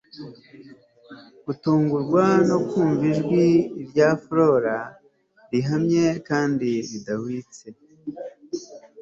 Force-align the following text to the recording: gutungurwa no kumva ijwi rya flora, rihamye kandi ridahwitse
gutungurwa 1.45 2.23
no 2.49 2.57
kumva 2.67 3.03
ijwi 3.13 3.45
rya 3.89 4.09
flora, 4.23 4.77
rihamye 5.51 6.05
kandi 6.27 6.69
ridahwitse 6.89 7.65